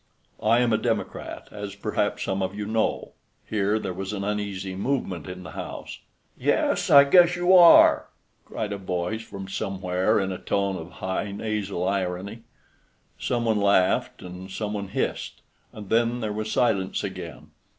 [0.41, 3.11] I am a Democrat, as perhaps some of you know."
[3.47, 5.99] Here there was an uneasy movement in the house.
[6.35, 8.07] "Yes, I guess you are!"
[8.43, 12.39] cried a voice from somewhere, in a tone of high nasal irony.
[13.19, 17.51] Some one laughed, and some one hissed, and then there was silence again.